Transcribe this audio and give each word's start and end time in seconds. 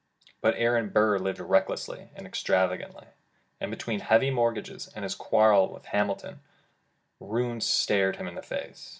But 0.41 0.55
Aaron 0.55 0.89
Burr 0.89 1.19
lived 1.19 1.37
recklessly 1.39 2.09
and 2.15 2.25
extravagantly, 2.25 3.05
and 3.59 3.69
between 3.69 3.99
heavy 3.99 4.31
mortgages, 4.31 4.87
and 4.95 5.03
his 5.03 5.13
quarrel 5.13 5.71
with 5.71 5.85
Hamilton, 5.85 6.41
ruin 7.19 7.61
stared 7.61 8.15
him 8.15 8.27
in 8.27 8.33
the 8.33 8.41
face. 8.41 8.89